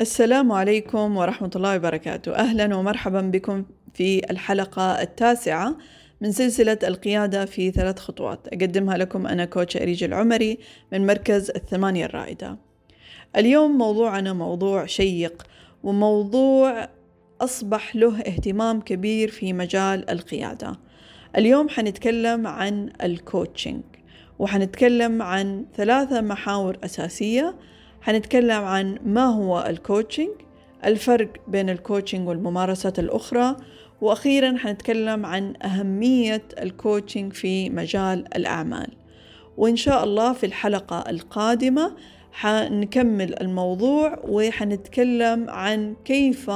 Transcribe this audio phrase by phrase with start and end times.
[0.00, 2.34] السلام عليكم ورحمة الله وبركاته.
[2.34, 5.76] أهلا ومرحبا بكم في الحلقة التاسعة
[6.20, 8.48] من سلسلة القيادة في ثلاث خطوات.
[8.48, 10.58] أقدمها لكم أنا كوتش أريج العمري
[10.92, 12.58] من مركز الثمانية الرائدة.
[13.36, 15.42] اليوم موضوعنا موضوع شيق
[15.82, 16.88] وموضوع
[17.40, 20.78] أصبح له اهتمام كبير في مجال القيادة.
[21.36, 23.82] اليوم حنتكلم عن الكوتشنج
[24.38, 27.54] وحنتكلم عن ثلاثة محاور أساسية
[28.02, 30.30] حنتكلم عن ما هو ال coaching
[30.84, 33.56] الفرق بين ال coaching والممارسات الأخرى
[34.00, 38.88] وأخيرا حنتكلم عن أهمية ال coaching في مجال الأعمال.
[39.56, 41.96] وإن شاء الله في الحلقة القادمة
[42.32, 46.50] حنكمل الموضوع وحنتكلم عن كيف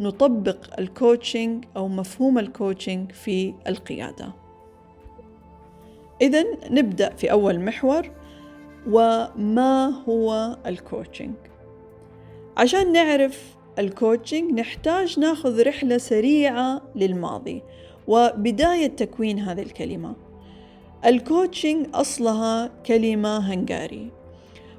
[0.00, 4.32] نطبق ال coaching أو مفهوم ال coaching في القيادة.
[6.22, 8.10] إذا نبدأ في أول محور.
[8.88, 11.34] وما هو ال coaching
[12.56, 17.62] عشان نعرف ال coaching نحتاج ناخذ رحلة سريعة للماضي
[18.08, 20.16] وبداية تكوين هذه الكلمة.
[21.06, 24.10] ال coaching أصلها كلمة هنغاري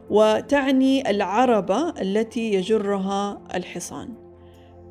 [0.10, 4.10] وتعني العربة التي يجرها الحصان.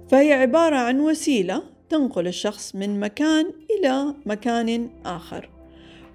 [0.09, 5.58] فهي عبارة عن وسيلة تنقل الشخص من مكان إلى مكان آخر.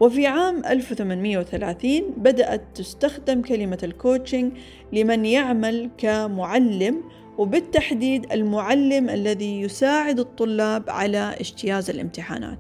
[0.03, 4.51] وفي عام 1830 بدأت تستخدم كلمة الكوتشنج
[4.93, 7.03] لمن يعمل كمعلم
[7.37, 12.59] وبالتحديد المعلم الذي يساعد الطلاب على اجتياز الامتحانات.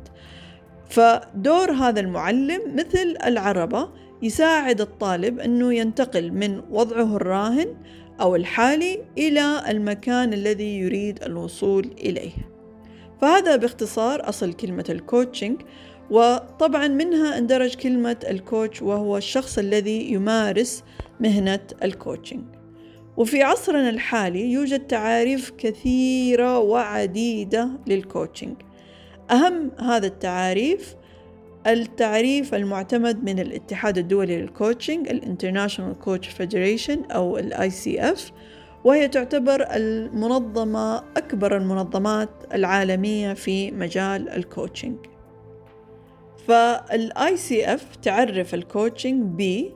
[0.89, 3.89] فدور هذا المعلم مثل العربة
[4.21, 7.67] يساعد الطالب أنه ينتقل من وضعه الراهن
[8.21, 12.53] أو الحالي إلى المكان الذي يريد الوصول إليه.
[13.21, 15.61] فهذا باختصار أصل كلمة ال coaching
[16.09, 20.83] وطبعا منها اندرج كلمة ال coach وهو الشخص الذي يمارس
[21.19, 22.43] مهنة ال coaching
[23.17, 28.55] وفي عصرنا الحالي يوجد تعاريف كثيرة وعديدة لل coaching
[29.31, 30.95] أهم هذا التعاريف
[31.67, 38.31] التعريف المعتمد من الاتحاد الدولي لل coaching ال International Coach Federation أو ال ICF
[38.83, 44.97] وهي تعتبر المنظمة أكبر المنظمات العالمية في مجال ال coaching
[46.47, 49.71] فال ICF تعرف ال coaching ب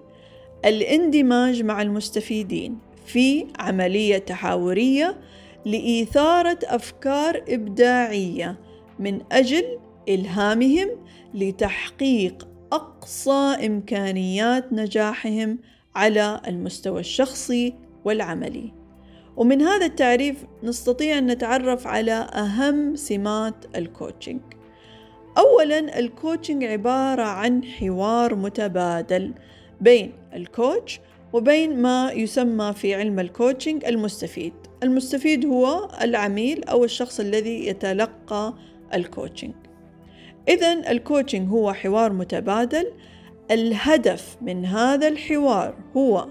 [0.65, 5.17] الإندماج مع المستفيدين في عملية تحاورية
[5.65, 8.59] لإثارة أفكار إبداعية
[8.99, 9.79] من أجل
[10.09, 10.89] إلهامهم
[11.33, 15.59] لتحقيق أقصى إمكانيات نجاحهم
[15.95, 17.73] على المستوى الشخصي
[18.05, 18.73] والعملي.
[19.37, 24.41] ومن هذا التعريف نستطيع أن نتعرف على أهم سمات ال coaching.
[25.37, 29.33] أولا ال coaching عبارة عن حوار متبادل
[29.81, 30.99] بين ال coach
[31.33, 34.53] وبين ما يسمى في علم ال coaching المستفيد.
[34.83, 38.53] المستفيد هو العميل أو الشخص الذي يتلقى
[38.93, 39.53] ال coaching
[40.47, 42.91] إذا ال coaching هو حوار متبادل.
[43.51, 46.27] الهدف من هذا الحوار هو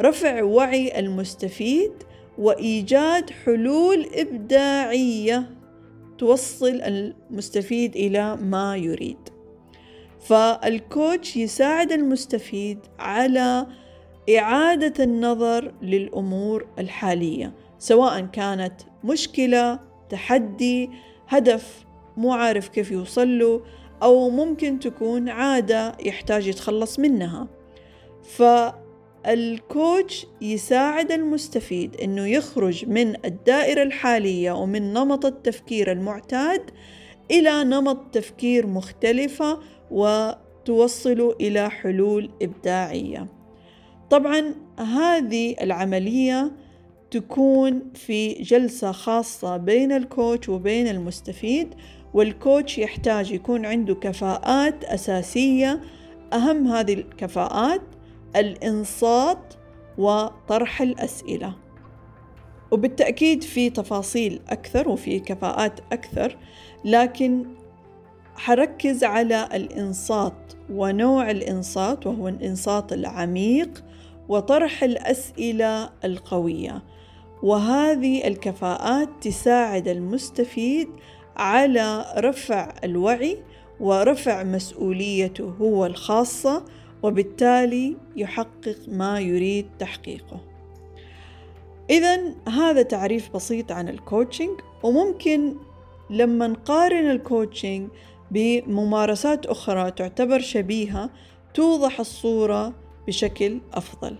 [0.00, 1.92] رفع وعي المستفيد
[2.38, 5.59] وإيجاد حلول إبداعية.
[6.20, 9.18] توصل المستفيد إلى ما يريد.
[10.20, 13.66] فالكوتش يساعد المستفيد على
[14.38, 19.80] إعادة النظر للأمور الحالية سواء كانت مشكلة
[20.10, 20.90] تحدي
[21.28, 21.84] هدف
[22.16, 23.62] مو عارف كيف يوصل له
[24.02, 27.48] أو ممكن تكون عادة يحتاج يتخلص منها.
[29.24, 36.70] فالكوتش يساعد المستفيد أنه يخرج من الدائرة الحالية ومن نمط التفكير المعتاد
[37.30, 39.58] إلى نمط تفكير مختلفة
[39.90, 43.26] وتوصله إلى حلول إبداعية.
[44.10, 46.52] طبعا هذه العملية
[47.10, 51.74] تكون في جلسة خاصة بين الكوتش وبين المستفيد
[52.14, 55.80] والكوتش يحتاج يكون عنده كفاءات أساسية.
[56.32, 57.82] أهم هذه الكفاءات
[58.36, 59.54] الإنصات
[59.98, 61.54] وطرح الأسئلة.
[62.70, 66.36] وبالتأكيد في تفاصيل أكثر وفي كفاءات أكثر
[66.84, 67.46] لكن
[68.36, 73.84] حركز على الإنصات ونوع الإنصات وهو الإنصات العميق
[74.28, 76.82] وطرح الأسئلة القوية.
[77.42, 80.88] وهذه الكفاءات تساعد المستفيد
[81.36, 83.38] على رفع الوعي
[83.80, 86.64] ورفع مسؤوليته هو الخاصة
[87.02, 90.40] وبالتالي يحقق ما يريد تحقيقه.
[91.90, 95.56] إذا هذا تعريف بسيط عن ال coaching وممكن
[96.10, 97.88] لما نقارن ال coaching
[98.30, 101.10] بممارسات أخرى تعتبر شبيهة
[101.54, 102.74] توضح الصورة
[103.06, 104.16] بشكل أفضل.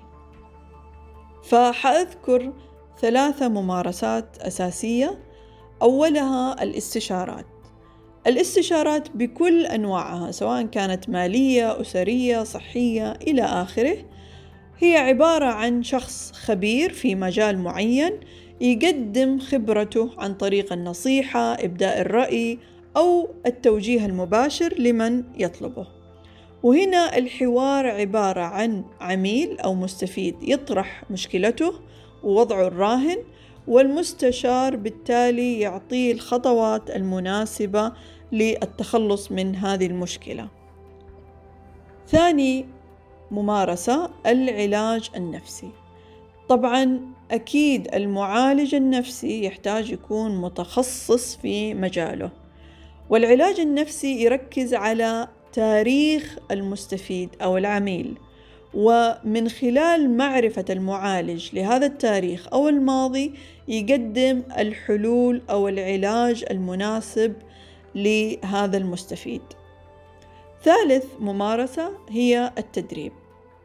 [1.42, 2.52] فحأذكر
[3.00, 5.18] ثلاثة ممارسات أساسية
[5.82, 7.46] أولها الاستشارات
[8.26, 13.96] الاستشارات بكل أنواعها سواء كانت مالية أسرية صحية إلى آخره.
[14.78, 18.12] هي عبارة عن شخص خبير في مجال معين
[18.60, 22.58] يقدم خبرته عن طريق النصيحة إبداء الرأي
[22.96, 25.86] أو التوجيه المباشر لمن يطلبه.
[26.62, 31.72] وهنا الحوار عبارة عن عميل أو مستفيد يطرح مشكلته
[32.22, 33.18] ووضعه الراهن
[33.68, 37.92] والمستشار بالتالي يعطيه الخطوات المناسبة
[38.32, 40.48] للتخلص من هذه المشكلة.
[42.08, 42.66] ثاني
[43.30, 45.70] ممارسة العلاج النفسي.
[46.48, 52.30] طبعا أكيد المعالج النفسي يحتاج يكون متخصص في مجاله
[53.10, 58.18] والعلاج النفسي يركز على تاريخ المستفيد أو العميل
[58.74, 63.32] ومن خلال معرفة المعالج لهذا التاريخ أو الماضي
[63.68, 67.32] يقدم الحلول أو العلاج المناسب
[67.94, 69.42] لهذا المستفيد.
[70.64, 73.12] ثالث ممارسة هي التدريب.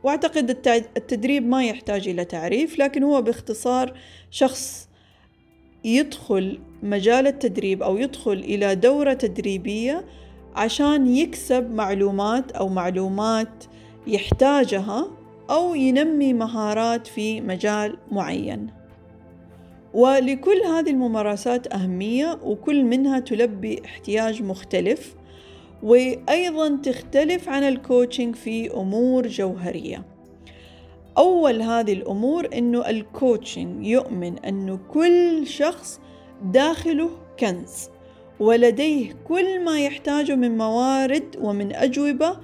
[0.04, 0.50] وأعتقد
[0.98, 3.94] التدريب ما يحتاج إلى تعريف لكن هو باختصار
[4.32, 4.90] شخص
[5.84, 10.06] يدخل مجال التدريب أو يدخل إلى دورة تدريبية
[10.56, 13.64] عشان يكسب معلومات أو معلومات
[14.08, 15.08] يحتاجها
[15.50, 18.68] أو ينمي مهارات في مجال معين.
[19.94, 25.16] ولكل هذه الممارسات أهمية وكل منها تلبي احتياج مختلف
[25.84, 30.06] وأيضا تختلف عن الكوتشنج في أمور جوهرية.
[31.18, 36.00] أول هذه الأمور أنه ال coaching يؤمن أنه كل شخص
[36.44, 37.10] داخله
[37.40, 37.90] كنز
[38.40, 42.38] ولديه كل ما يحتاجه من موارد ومن أجوبة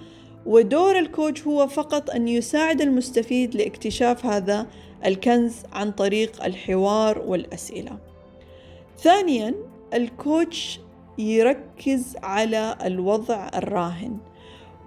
[0.46, 4.68] ودور ال coach هو فقط أن يساعد المستفيد لاكتشاف هذا
[5.06, 7.98] الكنز عن طريق الحوار والأسئلة.
[8.98, 9.56] ثانيا
[9.94, 10.80] ال coach
[11.18, 14.18] يركز على الوضع الراهن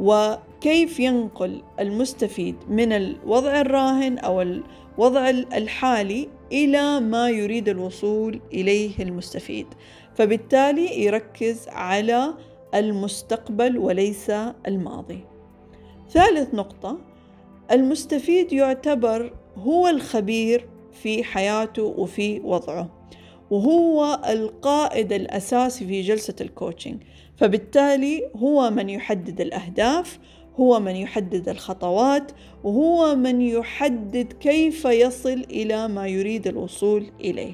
[0.01, 9.67] وكيف ينقل المستفيد من الوضع الراهن أو الوضع الحالي إلى ما يريد الوصول إليه المستفيد
[10.15, 12.35] فبالتالي يركز على
[12.75, 14.31] المستقبل وليس
[14.67, 15.34] الماضي
[16.11, 16.99] ثالث نقطة
[17.71, 22.91] المستفيد يعتبر هو الخبير في حياته وفي وضعه
[23.51, 27.03] وهو القائد الأساسي في جلسة الكوتشنج
[27.37, 30.19] فبالتالي هو من يحدد الأهداف
[30.61, 32.33] هو من يحدد الخطوات
[32.65, 37.53] وهو من يحدد كيف يصل إلى ما يريد الوصول إليه.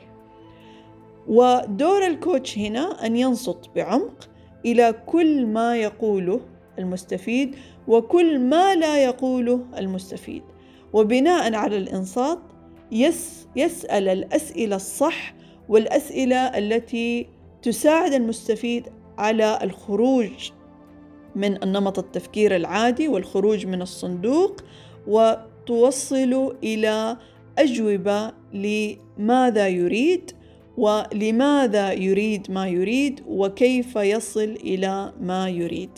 [1.28, 4.28] ودور الكوتش هنا أن ينصت بعمق
[4.66, 6.40] إلى كل ما يقوله
[6.78, 7.56] المستفيد
[7.90, 10.42] وكل ما لا يقوله المستفيد.
[10.92, 12.38] وبناء على الإنصات
[12.92, 15.34] يس يسأل الأسئلة الصح
[15.68, 17.26] والأسئلة التي
[17.62, 18.88] تساعد المستفيد
[19.18, 20.50] على الخروج
[21.36, 24.60] من النمط التفكير العادي والخروج من الصندوق
[25.06, 27.16] وتوصل إلى
[27.58, 30.30] أجوبة لماذا يريد
[30.76, 35.90] ولماذا يريد ما يريد وكيف يصل إلى ما يريد.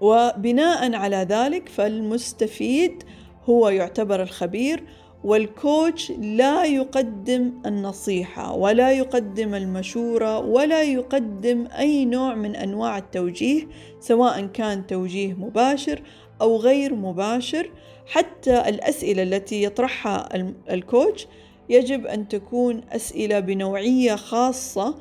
[0.00, 3.02] وبناء على ذلك فالمستفيد
[3.48, 4.84] هو يعتبر الخبير
[5.24, 13.68] والكوتش لا يقدم النصيحة ولا يقدم المشورة ولا يقدم أي نوع من أنواع التوجيه
[14.00, 16.02] سواء كان توجيه مباشر
[16.40, 17.70] أو غير مباشر.
[18.06, 20.28] حتى الأسئلة التي يطرحها
[20.70, 21.26] الكوتش
[21.68, 24.94] يجب أن تكون أسئلة بنوعية خاصة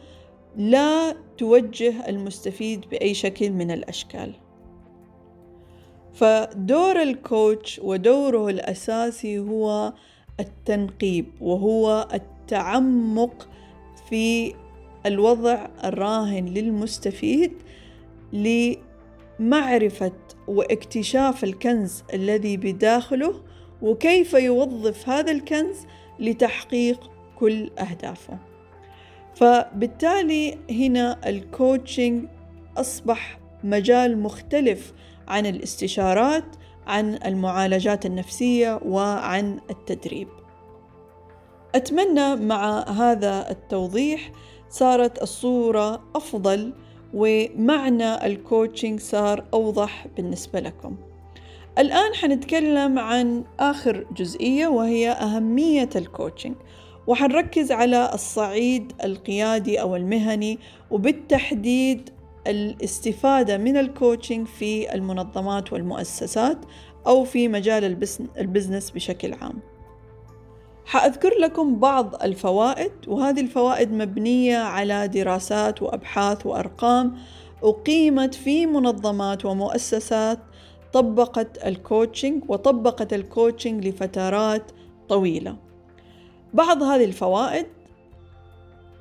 [0.57, 4.33] لا توجه المستفيد بأي شكل من الأشكال.
[6.13, 9.93] فدور الكوتش ودوره الأساسي هو
[10.39, 13.49] التنقيب وهو التعمق
[14.09, 14.53] في
[15.05, 17.53] الوضع الراهن للمستفيد
[18.33, 20.11] لمعرفة
[20.47, 23.41] واكتشاف الكنز الذي بداخله
[23.81, 25.77] وكيف يوظف هذا الكنز
[26.19, 28.37] لتحقيق كل أهدافه.
[29.35, 32.25] فبالتالي هنا الكوتشنج
[32.77, 34.93] أصبح مجال مختلف
[35.27, 36.45] عن الاستشارات
[36.87, 40.27] عن المعالجات النفسية وعن التدريب.
[41.75, 44.31] أتمنى مع هذا التوضيح
[44.69, 46.73] صارت الصورة أفضل
[47.13, 50.95] ومعنى ال coaching صار أوضح بالنسبة لكم.
[51.77, 56.55] الآن حنتكلم عن آخر جزئية وهي أهمية ال coaching
[57.07, 60.59] وحنركز على الصعيد القيادي أو المهني
[60.91, 62.09] وبالتحديد
[62.47, 66.57] الاستفادة من ال coaching في المنظمات والمؤسسات
[67.07, 67.97] أو في مجال
[68.37, 69.59] ال business بشكل عام.
[70.85, 77.17] حأذكر لكم بعض الفوائد وهذه الفوائد مبنية على دراسات وأبحاث وأرقام
[77.63, 80.39] أقيمت في منظمات ومؤسسات
[80.93, 84.71] طبقت ال coaching وطبقت ال coaching لفترات
[85.09, 85.57] طويلة.
[86.53, 87.65] بعض هذه الفوائد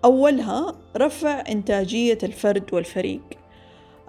[0.05, 3.21] أولها رفع إنتاجية الفرد والفريق.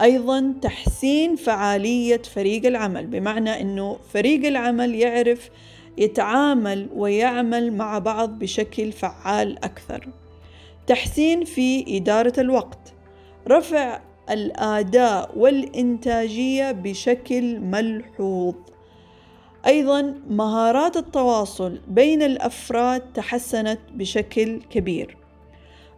[0.02, 5.50] أيضا تحسين فعالية فريق العمل بمعنى أنه فريق العمل يعرف
[5.98, 10.10] يتعامل ويعمل مع بعض بشكل فعال أكثر.
[10.88, 12.94] تحسين في إدارة الوقت
[13.48, 18.56] رفع الآداء والإنتاجية بشكل ملحوظ.
[19.66, 25.23] أيضا مهارات التواصل بين الأفراد تحسنت بشكل كبير.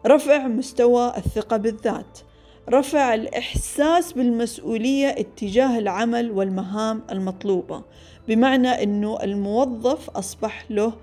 [0.08, 2.20] رفع مستوى الثقة بالذات
[2.70, 7.84] رفع الإحساس بالمسؤولية اتجاه العمل والمهام المطلوبة
[8.28, 10.94] بمعنى إنه الموظف أصبح له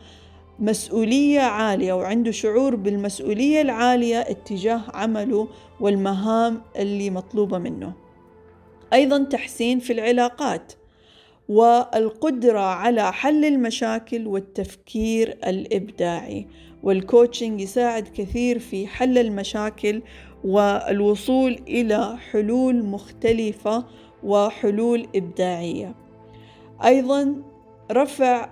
[0.58, 5.48] مسؤولية عالية وعنده شعور بالمسؤولية العالية اتجاه عمله
[5.80, 7.92] والمهام اللي مطلوبة منه.
[8.92, 10.72] أيضا تحسين في العلاقات
[11.48, 16.46] والقدرة على حل المشاكل والتفكير الإبداعي
[16.82, 20.02] والكوتشنج يساعد كثير في حل المشاكل
[20.44, 23.84] والوصول إلى حلول مختلفة
[24.22, 25.94] وحلول إبداعية.
[26.84, 27.42] أيضا
[27.92, 28.50] رفع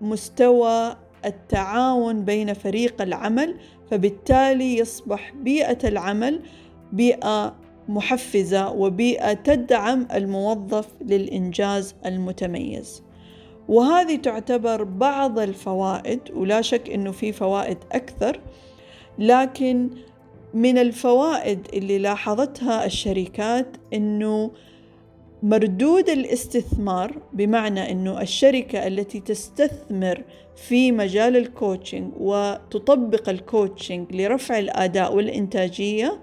[0.00, 3.56] مستوى التعاون بين فريق العمل
[3.90, 6.40] فبالتالي يصبح بيئة العمل
[6.92, 7.56] بيئة
[7.88, 13.02] محفزة وبيئة تدعم الموظف للإنجاز المتميز.
[13.68, 18.40] وهذه تعتبر بعض الفوائد ولا شك إنه في فوائد أكثر
[19.18, 19.90] لكن
[20.54, 24.50] من الفوائد اللي لاحظتها الشركات إنه
[25.42, 30.24] مردود الاستثمار بمعنى إنه الشركة التي تستثمر
[30.56, 36.20] في مجال ال coaching وتطبق ال coaching لرفع الأداء والإنتاجية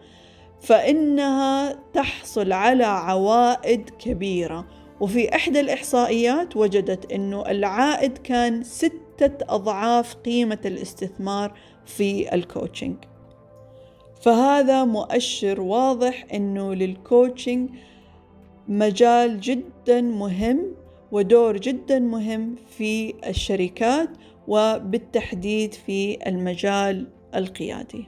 [0.61, 4.65] فإنها تحصل على عوائد كبيرة.
[4.99, 11.53] وفي إحدى الإحصائيات وجدت إنه العائد كان ستة أضعاف قيمة الاستثمار
[11.85, 12.95] في ال coaching
[14.21, 17.69] فهذا مؤشر واضح إنه لل coaching
[18.67, 20.75] مجال جدا مهم
[21.11, 24.09] ودور جدا مهم في الشركات
[24.47, 28.07] وبالتحديد في المجال القيادي.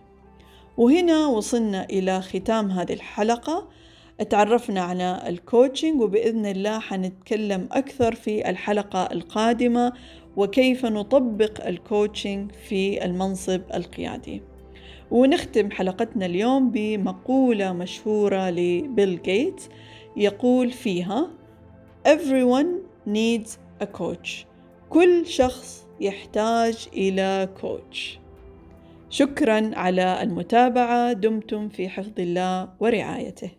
[0.77, 3.67] وهنا وصلنا إلى ختام هذه الحلقة.
[4.23, 9.93] تعرفنا على ال coaching وبإذن الله حنتكلم أكثر في الحلقة القادمة
[10.37, 14.41] وكيف نطبق ال coaching في المنصب القيادي.
[15.11, 19.69] ونختم حلقتنا اليوم بمقولة مشهورة لبيل جيتس
[20.17, 21.29] يقول فيها
[22.07, 22.67] everyone
[23.07, 23.49] needs
[23.83, 24.29] a coach.
[24.89, 28.19] كل شخص يحتاج إلى كوتش
[29.09, 33.58] شكرا على المتابعة دمتم في حفظ الله ورعايته.